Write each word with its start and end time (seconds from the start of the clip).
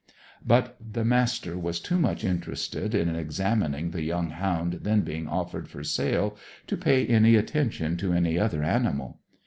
But 0.43 0.77
the 0.81 1.05
Master 1.05 1.59
was 1.59 1.79
too 1.79 1.99
much 1.99 2.23
interested 2.23 2.95
in 2.95 3.15
examining 3.15 3.91
the 3.91 4.01
young 4.01 4.31
hound 4.31 4.79
then 4.81 5.01
being 5.01 5.27
offered 5.27 5.67
for 5.67 5.83
sale 5.83 6.35
to 6.65 6.75
pay 6.75 7.05
any 7.05 7.35
attention 7.35 7.97
to 7.97 8.11
any 8.11 8.39
other 8.39 8.63
animal. 8.63 9.19